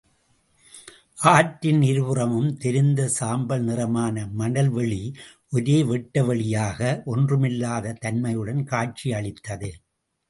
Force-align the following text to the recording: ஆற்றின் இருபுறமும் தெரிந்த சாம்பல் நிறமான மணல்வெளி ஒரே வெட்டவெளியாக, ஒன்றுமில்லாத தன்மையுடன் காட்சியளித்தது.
ஆற்றின் 1.31 1.81
இருபுறமும் 1.81 2.47
தெரிந்த 2.57 3.01
சாம்பல் 3.17 3.61
நிறமான 3.61 4.25
மணல்வெளி 4.39 5.01
ஒரே 5.49 5.77
வெட்டவெளியாக, 5.83 6.79
ஒன்றுமில்லாத 7.05 7.95
தன்மையுடன் 8.01 8.63
காட்சியளித்தது. 8.63 9.71